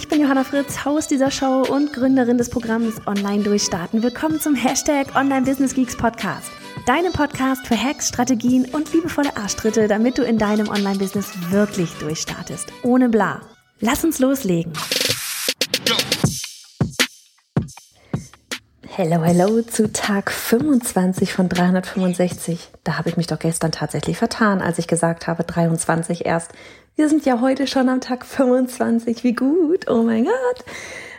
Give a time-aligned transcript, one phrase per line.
[0.00, 4.02] Ich bin Johanna Fritz, Haus dieser Show und Gründerin des Programms Online Durchstarten.
[4.02, 6.50] Willkommen zum Hashtag Online Business Geeks Podcast.
[6.86, 12.72] Deinem Podcast für Hacks, Strategien und liebevolle Arschtritte, damit du in deinem Online-Business wirklich durchstartest.
[12.82, 13.42] Ohne bla.
[13.80, 14.72] Lass uns loslegen.
[19.02, 22.70] Hello, hello zu Tag 25 von 365.
[22.84, 26.52] Da habe ich mich doch gestern tatsächlich vertan, als ich gesagt habe 23 erst.
[26.96, 29.24] Wir sind ja heute schon am Tag 25.
[29.24, 29.88] Wie gut.
[29.88, 30.64] Oh mein Gott.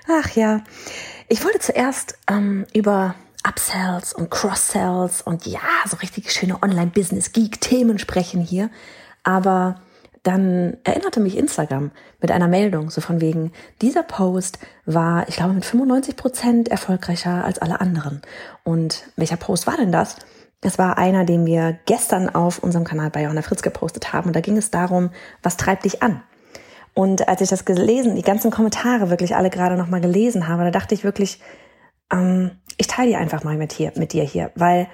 [0.07, 0.63] Ach ja.
[1.27, 8.41] Ich wollte zuerst ähm, über Upsells und Cross-Sells und ja, so richtig schöne Online-Business-Geek-Themen sprechen
[8.41, 8.69] hier.
[9.23, 9.81] Aber
[10.23, 15.53] dann erinnerte mich Instagram mit einer Meldung, so von wegen, dieser Post war, ich glaube,
[15.53, 18.21] mit 95 Prozent erfolgreicher als alle anderen.
[18.63, 20.17] Und welcher Post war denn das?
[20.61, 24.27] Es war einer, den wir gestern auf unserem Kanal bei Johanna Fritz gepostet haben.
[24.27, 25.09] Und da ging es darum,
[25.41, 26.21] was treibt dich an?
[26.93, 30.71] Und als ich das gelesen, die ganzen Kommentare wirklich alle gerade nochmal gelesen habe, da
[30.71, 31.39] dachte ich wirklich,
[32.11, 34.87] ähm, ich teile die einfach mal mit, hier, mit dir hier, weil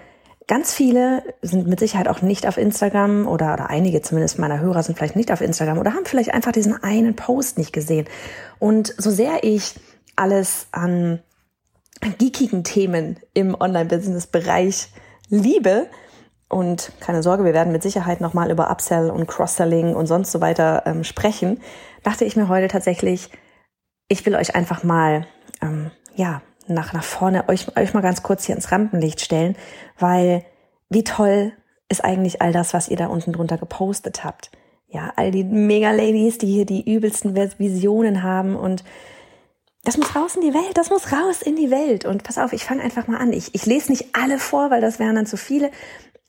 [0.47, 4.83] ganz viele sind mit Sicherheit auch nicht auf Instagram oder, oder einige zumindest meiner Hörer
[4.83, 8.07] sind vielleicht nicht auf Instagram oder haben vielleicht einfach diesen einen Post nicht gesehen.
[8.59, 9.75] Und so sehr ich
[10.15, 11.19] alles an
[12.19, 14.89] geekigen Themen im Online-Business-Bereich
[15.29, 15.87] liebe.
[16.49, 20.39] Und keine Sorge, wir werden mit Sicherheit nochmal über Upsell und Cross-Selling und sonst so
[20.39, 21.59] weiter ähm, sprechen.
[22.03, 23.29] Dachte ich mir heute tatsächlich,
[24.07, 25.27] ich will euch einfach mal,
[25.61, 29.55] ähm, ja, nach, nach vorne, euch, euch mal ganz kurz hier ins Rampenlicht stellen,
[29.99, 30.45] weil
[30.89, 31.53] wie toll
[31.89, 34.51] ist eigentlich all das, was ihr da unten drunter gepostet habt.
[34.87, 38.83] Ja, all die Mega-Ladies, die hier die übelsten Visionen haben und
[39.83, 42.05] das muss raus in die Welt, das muss raus in die Welt.
[42.05, 43.31] Und pass auf, ich fange einfach mal an.
[43.31, 45.71] Ich, ich lese nicht alle vor, weil das wären dann zu viele.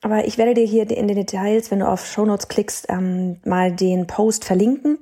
[0.01, 3.71] Aber ich werde dir hier in den Details, wenn du auf Shownotes klickst, ähm, mal
[3.71, 4.99] den Post verlinken.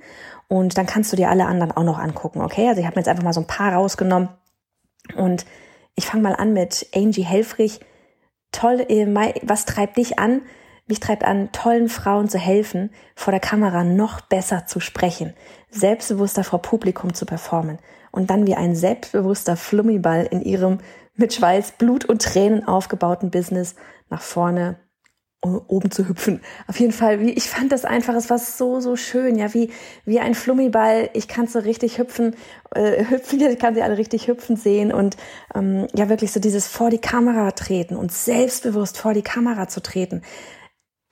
[0.47, 2.67] Und dann kannst du dir alle anderen auch noch angucken, okay?
[2.67, 4.29] Also ich habe mir jetzt einfach mal so ein paar rausgenommen.
[5.15, 5.45] Und
[5.95, 7.79] ich fange mal an mit Angie Helfrich.
[8.51, 9.05] Toll, äh,
[9.43, 10.41] was treibt dich an?
[10.87, 15.33] Mich treibt an, tollen Frauen zu helfen, vor der Kamera noch besser zu sprechen,
[15.69, 17.77] selbstbewusster vor Publikum zu performen
[18.11, 20.79] und dann wie ein selbstbewusster Flummiball in ihrem
[21.15, 23.75] mit Schweiß, Blut und Tränen aufgebauten Business
[24.09, 24.77] nach vorne
[25.41, 26.41] oben zu hüpfen.
[26.67, 29.71] Auf jeden Fall, wie ich fand das einfach, es war so so schön, ja, wie
[30.03, 31.09] wie ein Flummiball.
[31.13, 32.35] Ich kann so richtig hüpfen,
[32.73, 35.15] äh, hüpfen, ich kann sie alle richtig hüpfen sehen und
[35.53, 39.81] ähm, ja wirklich so dieses vor die Kamera treten und selbstbewusst vor die Kamera zu
[39.81, 40.23] treten.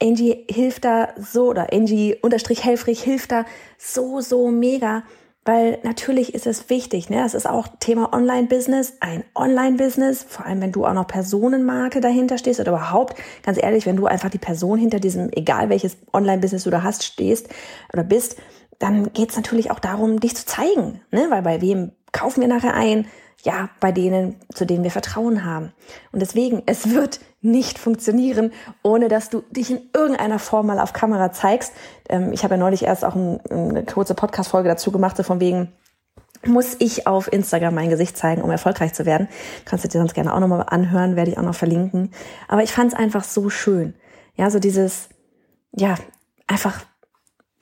[0.05, 3.45] Angie hilft da so oder Angie unterstrich Helfrich hilft da
[3.77, 5.03] so so mega
[5.45, 7.17] weil natürlich ist es wichtig, ne?
[7.17, 12.39] Das ist auch Thema Online-Business, ein Online-Business, vor allem wenn du auch noch Personenmarke dahinter
[12.39, 16.63] stehst oder überhaupt, ganz ehrlich, wenn du einfach die Person hinter diesem, egal welches Online-Business
[16.63, 17.47] du da hast, stehst
[17.93, 18.37] oder bist,
[18.79, 21.27] dann geht es natürlich auch darum, dich zu zeigen, ne?
[21.29, 23.05] Weil bei wem kaufen wir nachher ein?
[23.43, 25.71] Ja, bei denen, zu denen wir Vertrauen haben.
[26.11, 28.51] Und deswegen, es wird nicht funktionieren,
[28.83, 31.73] ohne dass du dich in irgendeiner Form mal auf Kamera zeigst.
[32.09, 35.39] Ähm, ich habe ja neulich erst auch ein, eine kurze Podcast-Folge dazu gemacht, so von
[35.39, 35.71] wegen,
[36.45, 39.27] muss ich auf Instagram mein Gesicht zeigen, um erfolgreich zu werden.
[39.65, 42.11] Kannst du dir sonst gerne auch nochmal anhören, werde ich auch noch verlinken.
[42.47, 43.95] Aber ich fand es einfach so schön.
[44.35, 45.09] Ja, so dieses,
[45.71, 45.95] ja,
[46.45, 46.81] einfach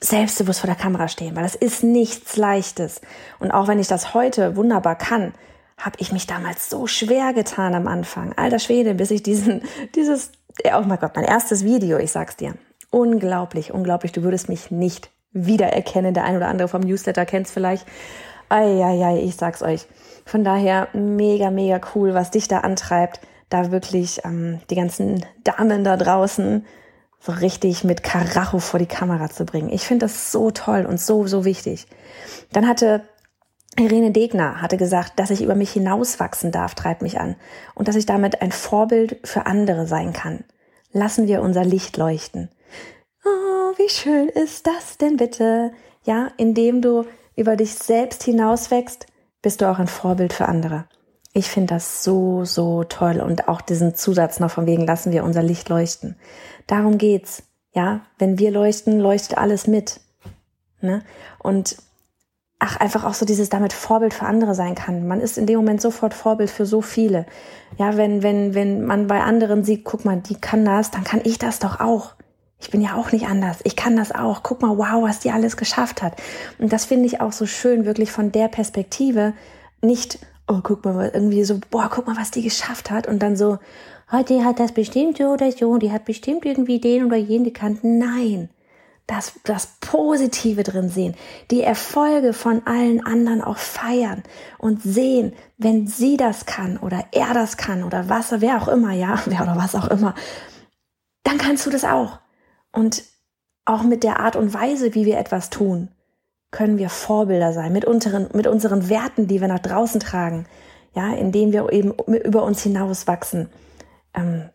[0.00, 3.00] selbstbewusst vor der Kamera stehen, weil das ist nichts Leichtes.
[3.38, 5.32] Und auch wenn ich das heute wunderbar kann,
[5.76, 8.32] habe ich mich damals so schwer getan am Anfang.
[8.36, 9.62] Alter Schwede, bis ich diesen,
[9.94, 10.32] dieses,
[10.64, 12.54] oh mein Gott, mein erstes Video, ich sag's dir.
[12.90, 14.12] Unglaublich, unglaublich.
[14.12, 16.14] Du würdest mich nicht wiedererkennen.
[16.14, 17.86] Der ein oder andere vom Newsletter kennt's vielleicht.
[18.48, 19.86] Eieiei, ich sag's euch.
[20.24, 25.84] Von daher mega, mega cool, was dich da antreibt, da wirklich ähm, die ganzen Damen
[25.84, 26.64] da draußen
[27.20, 29.70] so richtig mit Karacho vor die Kamera zu bringen.
[29.70, 31.86] Ich finde das so toll und so, so wichtig.
[32.52, 33.02] Dann hatte
[33.76, 37.36] Irene Degner hatte gesagt, dass ich über mich hinauswachsen darf, treibt mich an
[37.74, 40.44] und dass ich damit ein Vorbild für andere sein kann.
[40.92, 42.50] Lassen wir unser Licht leuchten.
[43.24, 45.72] Oh, wie schön ist das denn bitte?
[46.04, 47.04] Ja, indem du
[47.34, 49.06] über dich selbst hinauswächst,
[49.42, 50.86] bist du auch ein Vorbild für andere.
[51.32, 55.24] Ich finde das so, so toll und auch diesen Zusatz noch von wegen lassen wir
[55.24, 56.16] unser Licht leuchten.
[56.68, 57.42] Darum geht's.
[57.72, 60.00] Ja, wenn wir leuchten, leuchtet alles mit.
[60.80, 61.02] Ne?
[61.40, 61.76] Und
[62.64, 65.06] ach, einfach auch so dieses damit Vorbild für andere sein kann.
[65.06, 67.26] Man ist in dem Moment sofort Vorbild für so viele.
[67.76, 71.20] Ja, wenn, wenn, wenn man bei anderen sieht, guck mal, die kann das, dann kann
[71.24, 72.14] ich das doch auch.
[72.58, 73.58] Ich bin ja auch nicht anders.
[73.64, 74.42] Ich kann das auch.
[74.42, 76.14] Guck mal, wow, was die alles geschafft hat.
[76.58, 79.34] Und das finde ich auch so schön, wirklich von der Perspektive.
[79.82, 80.18] Nicht,
[80.48, 83.06] oh, guck mal, irgendwie so, boah, guck mal, was die geschafft hat.
[83.06, 83.58] Und dann so,
[84.10, 87.44] oh, die hat das bestimmt so oder so, die hat bestimmt irgendwie den oder jenen
[87.44, 87.80] gekannt.
[87.82, 88.48] Nein
[89.06, 91.14] das, das Positive drin sehen,
[91.50, 94.22] die Erfolge von allen anderen auch feiern
[94.58, 98.92] und sehen, wenn sie das kann oder er das kann oder was, wer auch immer,
[98.92, 100.14] ja, wer oder was auch immer,
[101.22, 102.18] dann kannst du das auch.
[102.72, 103.04] Und
[103.66, 105.88] auch mit der Art und Weise, wie wir etwas tun,
[106.50, 110.46] können wir Vorbilder sein, mit unseren, mit unseren Werten, die wir nach draußen tragen,
[110.94, 113.50] ja, indem wir eben über uns hinaus wachsen,
[114.14, 114.48] ähm,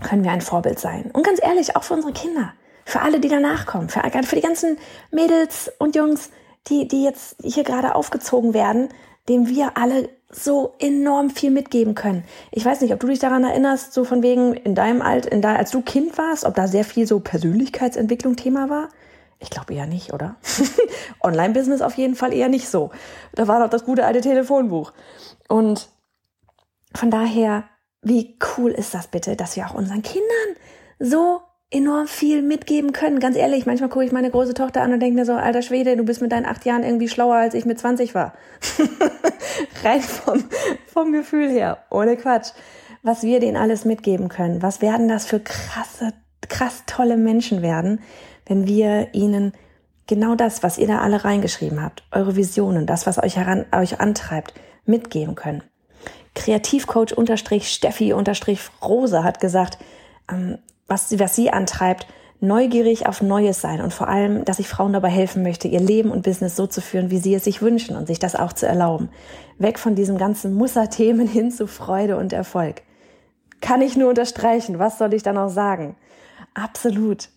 [0.00, 1.10] können wir ein Vorbild sein.
[1.12, 2.52] Und ganz ehrlich, auch für unsere Kinder
[2.84, 4.78] für alle, die danach kommen, für, für die ganzen
[5.10, 6.30] Mädels und Jungs,
[6.68, 8.88] die, die jetzt hier gerade aufgezogen werden,
[9.28, 12.24] dem wir alle so enorm viel mitgeben können.
[12.50, 15.40] Ich weiß nicht, ob du dich daran erinnerst, so von wegen in deinem Alt, in
[15.40, 18.88] da, als du Kind warst, ob da sehr viel so Persönlichkeitsentwicklung Thema war.
[19.38, 20.36] Ich glaube eher nicht, oder?
[21.22, 22.90] Online-Business auf jeden Fall eher nicht so.
[23.34, 24.92] Da war doch das gute alte Telefonbuch.
[25.48, 25.88] Und
[26.94, 27.64] von daher,
[28.02, 30.56] wie cool ist das bitte, dass wir auch unseren Kindern
[30.98, 33.20] so enorm viel mitgeben können.
[33.20, 35.96] Ganz ehrlich, manchmal gucke ich meine große Tochter an und denke mir so, alter Schwede,
[35.96, 38.34] du bist mit deinen acht Jahren irgendwie schlauer, als ich mit 20 war.
[39.82, 40.44] Rein vom,
[40.86, 42.52] vom Gefühl her, ohne Quatsch.
[43.02, 44.62] Was wir denen alles mitgeben können.
[44.62, 46.12] Was werden das für krasse,
[46.48, 48.00] krass tolle Menschen werden,
[48.46, 49.52] wenn wir ihnen
[50.06, 54.00] genau das, was ihr da alle reingeschrieben habt, eure Visionen, das, was euch heran, euch
[54.00, 54.54] antreibt,
[54.86, 55.62] mitgeben können.
[56.34, 59.78] Kreativcoach unterstrich Steffi unterstrich Rose hat gesagt,
[60.30, 62.06] ähm, was sie, was sie antreibt,
[62.40, 66.10] neugierig auf Neues sein und vor allem, dass ich Frauen dabei helfen möchte, ihr Leben
[66.10, 68.66] und Business so zu führen, wie sie es sich wünschen und sich das auch zu
[68.66, 69.08] erlauben.
[69.58, 72.82] Weg von diesem ganzen Musterthemen hin zu Freude und Erfolg.
[73.60, 74.78] Kann ich nur unterstreichen.
[74.78, 75.96] Was soll ich da noch sagen?
[76.52, 77.30] Absolut.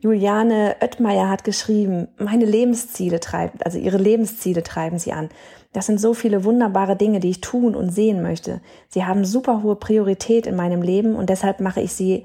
[0.00, 5.30] Juliane Oettmeier hat geschrieben, meine Lebensziele treiben, also ihre Lebensziele treiben sie an.
[5.72, 8.60] Das sind so viele wunderbare Dinge, die ich tun und sehen möchte.
[8.88, 12.24] Sie haben super hohe Priorität in meinem Leben und deshalb mache ich sie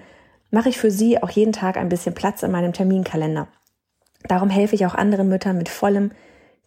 [0.51, 3.47] mache ich für sie auch jeden Tag ein bisschen Platz in meinem Terminkalender.
[4.27, 6.11] Darum helfe ich auch anderen Müttern mit vollem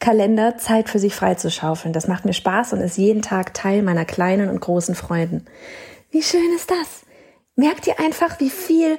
[0.01, 1.93] Kalender Zeit für sich freizuschaufeln.
[1.93, 5.47] Das macht mir Spaß und ist jeden Tag Teil meiner kleinen und großen Freuden.
[6.11, 7.07] Wie schön ist das?
[7.57, 8.99] Merkt ihr einfach, wie viel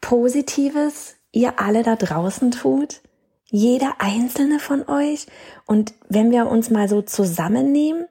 [0.00, 3.00] Positives ihr alle da draußen tut?
[3.46, 5.26] Jeder einzelne von euch?
[5.66, 8.06] Und wenn wir uns mal so zusammennehmen,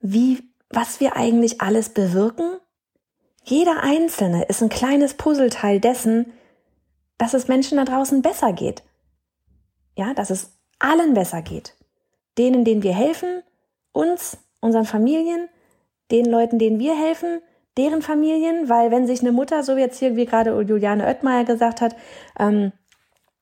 [0.00, 2.58] wie, was wir eigentlich alles bewirken?
[3.48, 6.34] Jeder Einzelne ist ein kleines Puzzleteil dessen,
[7.16, 8.82] dass es Menschen da draußen besser geht.
[9.96, 11.74] Ja, dass es allen besser geht.
[12.36, 13.42] Denen, denen wir helfen,
[13.92, 15.48] uns, unseren Familien,
[16.10, 17.40] den Leuten, denen wir helfen,
[17.78, 21.44] deren Familien, weil wenn sich eine Mutter, so wie jetzt hier, wie gerade Juliane Oettmeier
[21.44, 21.96] gesagt hat,
[22.38, 22.72] ähm,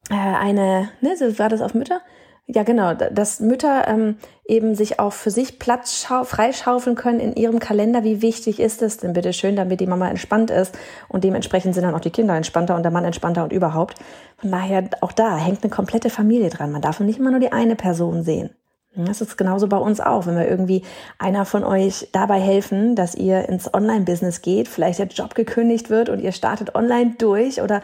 [0.08, 2.00] äh, eine, ne, so war das auf Mütter,
[2.48, 7.58] ja, genau, dass Mütter ähm, eben sich auch für sich Platz freischaufeln können in ihrem
[7.58, 8.04] Kalender.
[8.04, 10.78] Wie wichtig ist es denn bitte schön, damit die Mama entspannt ist
[11.08, 13.98] und dementsprechend sind dann auch die Kinder entspannter und der Mann entspannter und überhaupt.
[14.36, 16.70] Von daher, auch da hängt eine komplette Familie dran.
[16.70, 18.50] Man darf nicht immer nur die eine Person sehen.
[18.96, 20.26] Das ist genauso bei uns auch.
[20.26, 20.82] Wenn wir irgendwie
[21.18, 26.08] einer von euch dabei helfen, dass ihr ins Online-Business geht, vielleicht der Job gekündigt wird
[26.08, 27.82] und ihr startet online durch oder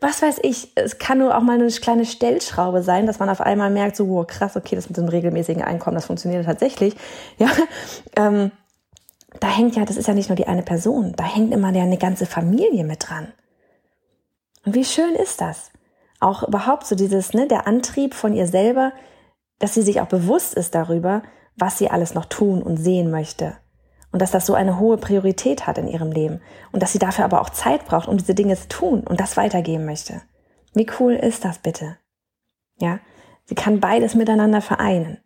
[0.00, 3.40] was weiß ich, es kann nur auch mal eine kleine Stellschraube sein, dass man auf
[3.40, 6.94] einmal merkt, so, wow, krass, okay, das mit einem regelmäßigen Einkommen, das funktioniert tatsächlich.
[7.38, 7.48] Ja,
[8.16, 8.50] ähm,
[9.38, 11.82] da hängt ja, das ist ja nicht nur die eine Person, da hängt immer ja
[11.82, 13.32] eine ganze Familie mit dran.
[14.64, 15.70] Und wie schön ist das?
[16.18, 18.92] Auch überhaupt so dieses, ne, der Antrieb von ihr selber,
[19.58, 21.22] dass sie sich auch bewusst ist darüber,
[21.56, 23.56] was sie alles noch tun und sehen möchte
[24.12, 26.40] und dass das so eine hohe Priorität hat in ihrem Leben
[26.72, 29.36] und dass sie dafür aber auch Zeit braucht, um diese Dinge zu tun und das
[29.36, 30.22] weitergeben möchte.
[30.74, 31.96] Wie cool ist das bitte?
[32.78, 33.00] Ja,
[33.44, 35.18] sie kann beides miteinander vereinen.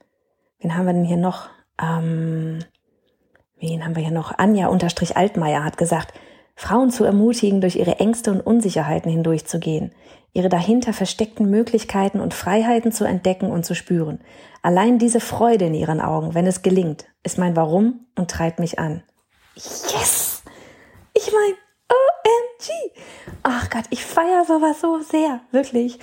[0.58, 1.48] Wen haben wir denn hier noch?
[1.80, 2.60] Ähm,
[3.58, 4.38] wen haben wir hier noch?
[4.38, 6.14] Anja unterstrich Altmaier hat gesagt,
[6.56, 9.92] Frauen zu ermutigen, durch ihre Ängste und Unsicherheiten hindurchzugehen,
[10.32, 14.20] ihre dahinter versteckten Möglichkeiten und Freiheiten zu entdecken und zu spüren.
[14.62, 18.78] Allein diese Freude in ihren Augen, wenn es gelingt, ist mein Warum und treibt mich
[18.78, 19.02] an.
[19.56, 20.42] Yes!
[21.12, 21.54] Ich mein,
[21.90, 22.70] OMG!
[23.42, 25.98] Ach Gott, ich feiere sowas so sehr, wirklich.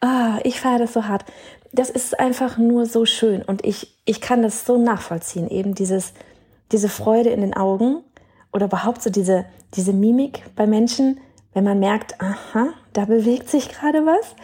[0.00, 1.24] Ah, ich feiere das so hart.
[1.72, 6.12] Das ist einfach nur so schön und ich, ich kann das so nachvollziehen, eben dieses,
[6.72, 8.04] diese Freude in den Augen
[8.54, 9.44] oder überhaupt so diese,
[9.74, 11.20] diese Mimik bei Menschen,
[11.52, 14.34] wenn man merkt, aha, da bewegt sich gerade was,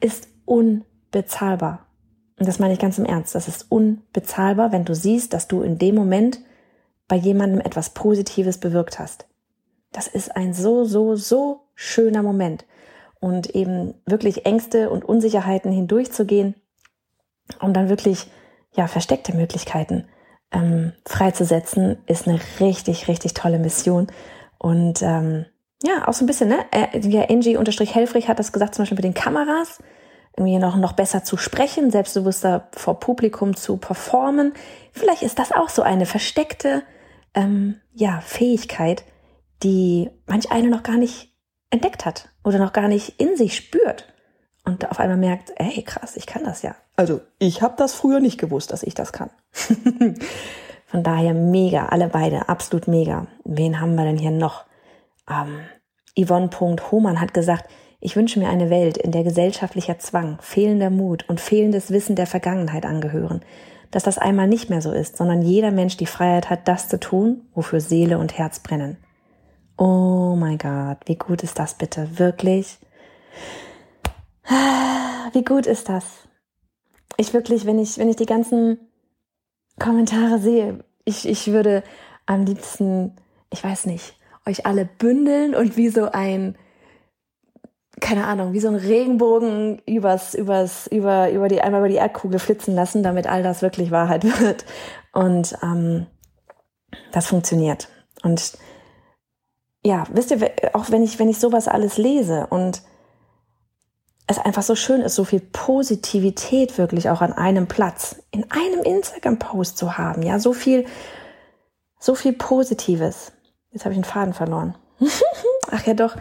[0.00, 1.86] ist unbezahlbar.
[2.38, 3.34] Und das meine ich ganz im Ernst.
[3.34, 6.40] Das ist unbezahlbar, wenn du siehst, dass du in dem Moment
[7.06, 9.26] bei jemandem etwas Positives bewirkt hast.
[9.92, 12.64] Das ist ein so, so, so schöner Moment.
[13.20, 16.54] Und eben wirklich Ängste und Unsicherheiten hindurchzugehen
[17.60, 18.30] und dann wirklich,
[18.72, 20.06] ja, versteckte Möglichkeiten
[20.52, 24.08] ähm, freizusetzen, ist eine richtig, richtig tolle Mission.
[24.58, 25.46] Und ähm,
[25.82, 26.58] ja, auch so ein bisschen, ne?
[27.02, 29.78] Ja, Angie-Helfrich hat das gesagt, zum Beispiel mit den Kameras
[30.36, 34.52] irgendwie noch, noch besser zu sprechen, selbstbewusster vor Publikum zu performen.
[34.92, 36.82] Vielleicht ist das auch so eine versteckte
[37.34, 39.04] ähm, ja, Fähigkeit,
[39.62, 41.34] die manch eine noch gar nicht
[41.70, 44.12] entdeckt hat oder noch gar nicht in sich spürt
[44.64, 46.74] und auf einmal merkt, ey krass, ich kann das ja.
[47.00, 49.30] Also ich habe das früher nicht gewusst, dass ich das kann.
[50.86, 53.26] Von daher mega, alle beide, absolut mega.
[53.42, 54.66] Wen haben wir denn hier noch?
[55.26, 55.60] Ähm,
[56.14, 56.50] Yvonne
[56.90, 61.40] Hohmann hat gesagt, ich wünsche mir eine Welt, in der gesellschaftlicher Zwang, fehlender Mut und
[61.40, 63.40] fehlendes Wissen der Vergangenheit angehören.
[63.90, 67.00] Dass das einmal nicht mehr so ist, sondern jeder Mensch die Freiheit hat, das zu
[67.00, 68.98] tun, wofür Seele und Herz brennen.
[69.78, 72.18] Oh mein Gott, wie gut ist das bitte?
[72.18, 72.78] Wirklich?
[75.32, 76.19] Wie gut ist das?
[77.20, 78.78] Ich wirklich, wenn ich, wenn ich die ganzen
[79.78, 81.84] Kommentare sehe, ich, ich würde
[82.24, 83.14] am liebsten,
[83.52, 84.14] ich weiß nicht,
[84.46, 86.56] euch alle bündeln und wie so ein,
[88.00, 92.38] keine Ahnung, wie so ein Regenbogen übers, übers, über, über die, einmal über die Erdkugel
[92.38, 94.64] flitzen lassen, damit all das wirklich Wahrheit wird.
[95.12, 96.06] Und ähm,
[97.12, 97.88] das funktioniert.
[98.22, 98.56] Und
[99.84, 102.80] ja, wisst ihr, auch wenn ich, wenn ich sowas alles lese und
[104.30, 108.80] es einfach so schön ist, so viel Positivität wirklich auch an einem Platz, in einem
[108.82, 110.86] Instagram-Post zu haben, ja, so viel,
[111.98, 113.32] so viel Positives.
[113.72, 114.76] Jetzt habe ich einen Faden verloren.
[115.70, 116.16] Ach ja, doch,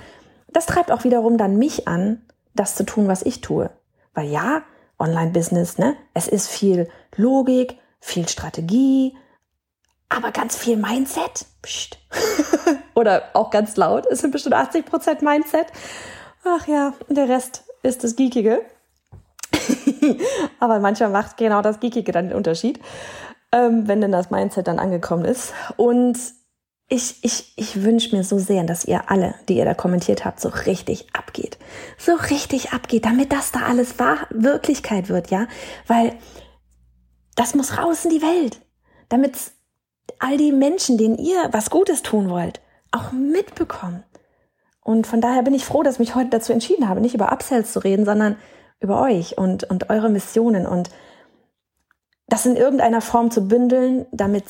[0.52, 2.26] das treibt auch wiederum dann mich an,
[2.56, 3.70] das zu tun, was ich tue.
[4.16, 4.64] Weil ja,
[4.98, 5.96] Online-Business, ne?
[6.16, 9.16] Es ist viel Logik, viel Strategie,
[10.10, 11.46] aber ganz viel Mindset.
[11.62, 12.00] Psst.
[12.96, 14.08] Oder auch ganz laut.
[14.08, 15.68] Es sind bestimmt 80 Prozent Mindset.
[16.44, 18.62] Ach ja, der Rest ist das Geekige.
[20.60, 22.80] aber manchmal macht genau das Geekige dann den Unterschied,
[23.52, 25.54] ähm, wenn denn das Mindset dann angekommen ist.
[25.78, 26.18] Und
[26.88, 30.40] ich, ich, ich wünsche mir so sehr, dass ihr alle, die ihr da kommentiert habt,
[30.40, 31.60] so richtig abgeht.
[31.98, 35.48] So richtig abgeht, damit das da alles wahr, Wirklichkeit wird, ja?
[35.86, 36.14] Weil
[37.36, 38.60] das muss raus in die Welt.
[39.08, 39.34] Damit
[40.18, 42.60] all die Menschen, denen ihr was Gutes tun wollt,
[42.92, 44.04] auch mitbekommen.
[44.90, 47.32] Und von daher bin ich froh, dass ich mich heute dazu entschieden habe, nicht über
[47.32, 48.38] Upsells zu reden, sondern
[48.80, 50.90] über euch und, und eure Missionen und
[52.26, 54.46] das in irgendeiner Form zu bündeln, damit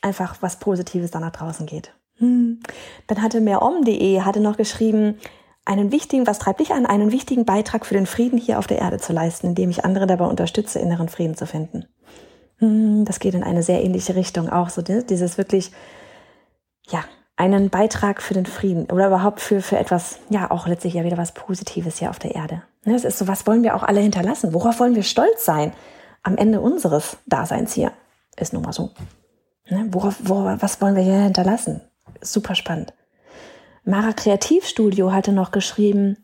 [0.00, 1.92] einfach was Positives dann nach draußen geht.
[2.14, 2.60] Hm.
[3.06, 5.18] Dann hatte mehrom.de hatte noch geschrieben,
[5.66, 8.78] einen wichtigen, was treibt dich an, einen wichtigen Beitrag für den Frieden hier auf der
[8.78, 11.84] Erde zu leisten, indem ich andere dabei unterstütze, inneren Frieden zu finden.
[12.60, 15.70] Hm, das geht in eine sehr ähnliche Richtung auch, so dieses wirklich,
[16.88, 17.04] ja,
[17.36, 21.18] einen Beitrag für den Frieden oder überhaupt für, für etwas, ja, auch letztlich ja wieder
[21.18, 22.62] was Positives hier auf der Erde.
[22.84, 24.54] Das ist so, was wollen wir auch alle hinterlassen?
[24.54, 25.72] Worauf wollen wir stolz sein
[26.22, 27.92] am Ende unseres Daseins hier?
[28.36, 28.90] Ist nun mal so.
[29.68, 29.86] Ne?
[29.90, 31.82] Worauf, worauf, was wollen wir hier hinterlassen?
[32.22, 32.94] Super spannend.
[33.84, 36.16] Mara Kreativstudio hatte noch geschrieben,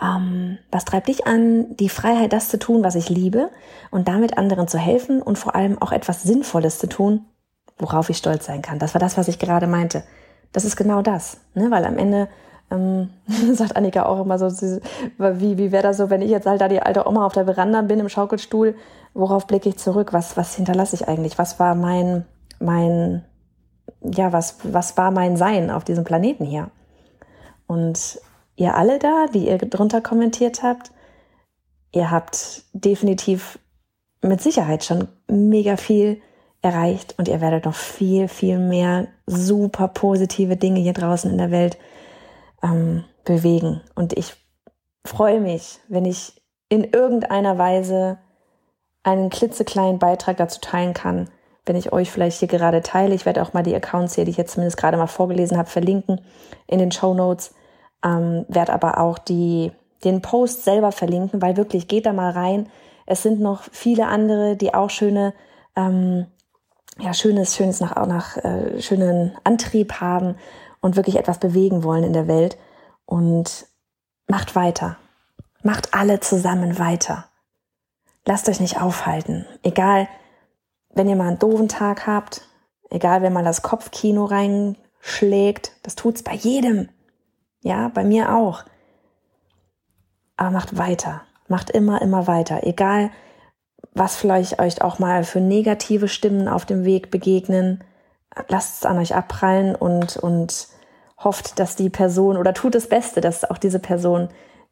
[0.00, 3.50] ähm, was treibt dich an, die Freiheit, das zu tun, was ich liebe
[3.90, 7.26] und damit anderen zu helfen und vor allem auch etwas Sinnvolles zu tun,
[7.80, 8.78] worauf ich stolz sein kann.
[8.78, 10.02] Das war das, was ich gerade meinte.
[10.52, 11.70] Das ist genau das, ne?
[11.70, 12.28] weil am Ende
[12.70, 13.10] ähm,
[13.52, 16.68] sagt Annika auch immer so, wie, wie wäre das so, wenn ich jetzt halt da
[16.68, 18.74] die alte Oma auf der Veranda bin im Schaukelstuhl,
[19.14, 20.12] worauf blicke ich zurück?
[20.12, 21.38] Was, was hinterlasse ich eigentlich?
[21.38, 22.24] Was war mein,
[22.58, 23.24] mein,
[24.02, 26.70] ja, was, was war mein Sein auf diesem Planeten hier?
[27.66, 28.20] Und
[28.56, 30.90] ihr alle da, die ihr drunter kommentiert habt,
[31.92, 33.58] ihr habt definitiv
[34.22, 36.20] mit Sicherheit schon mega viel
[36.62, 41.50] erreicht und ihr werdet noch viel, viel mehr super positive Dinge hier draußen in der
[41.50, 41.78] Welt
[42.62, 43.80] ähm, bewegen.
[43.94, 44.34] Und ich
[45.04, 48.18] freue mich, wenn ich in irgendeiner Weise
[49.02, 51.30] einen klitzekleinen Beitrag dazu teilen kann,
[51.66, 53.14] wenn ich euch vielleicht hier gerade teile.
[53.14, 55.68] Ich werde auch mal die Accounts hier, die ich jetzt zumindest gerade mal vorgelesen habe,
[55.68, 56.20] verlinken
[56.66, 57.54] in den Show Notes.
[58.04, 59.72] Ähm, werde aber auch die,
[60.04, 62.68] den Post selber verlinken, weil wirklich geht da mal rein.
[63.06, 65.34] Es sind noch viele andere, die auch schöne,
[65.76, 66.26] ähm,
[67.00, 70.36] ja, schönes, schönes nach, nach äh, schönen Antrieb haben
[70.80, 72.56] und wirklich etwas bewegen wollen in der Welt.
[73.06, 73.66] Und
[74.28, 74.96] macht weiter.
[75.62, 77.26] Macht alle zusammen weiter.
[78.24, 79.46] Lasst euch nicht aufhalten.
[79.62, 80.08] Egal,
[80.94, 82.42] wenn ihr mal einen doofen Tag habt,
[82.90, 86.88] egal, wenn mal das Kopfkino reinschlägt, das tut's bei jedem.
[87.62, 88.64] Ja, bei mir auch.
[90.36, 91.22] Aber macht weiter.
[91.48, 92.64] Macht immer, immer weiter.
[92.64, 93.10] Egal,
[93.92, 97.82] was vielleicht euch auch mal für negative Stimmen auf dem Weg begegnen.
[98.48, 100.68] Lasst es an euch abprallen und, und
[101.18, 104.28] hofft, dass die Person oder tut das Beste, dass auch diese Person,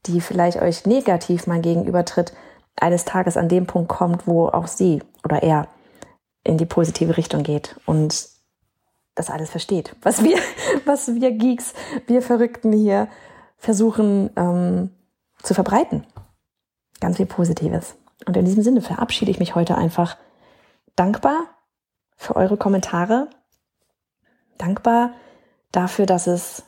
[0.06, 2.32] die vielleicht euch negativ mal gegenübertritt,
[2.76, 5.66] eines Tages an dem Punkt kommt, wo auch sie oder er
[6.44, 8.28] in die positive Richtung geht und
[9.16, 10.38] das alles versteht, was wir,
[10.84, 11.74] was wir Geeks,
[12.06, 13.08] wir Verrückten hier
[13.56, 14.90] versuchen ähm,
[15.42, 16.06] zu verbreiten.
[17.00, 17.96] Ganz viel Positives.
[18.26, 20.16] Und in diesem Sinne verabschiede ich mich heute einfach
[20.96, 21.44] dankbar
[22.16, 23.30] für eure Kommentare,
[24.58, 25.12] dankbar
[25.70, 26.64] dafür, dass es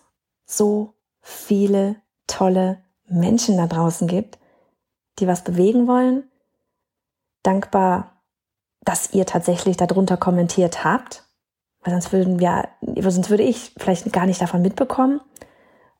[0.46, 4.38] so viele tolle Menschen da draußen gibt,
[5.18, 6.24] die was bewegen wollen.
[7.42, 8.22] Dankbar,
[8.82, 11.24] dass ihr tatsächlich darunter kommentiert habt,
[11.82, 12.68] weil sonst würden wir,
[13.10, 15.20] sonst würde ich vielleicht gar nicht davon mitbekommen.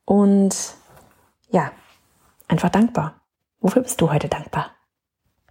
[0.05, 0.55] Und
[1.49, 1.71] ja,
[2.47, 3.21] einfach dankbar.
[3.59, 4.71] Wofür bist du heute dankbar?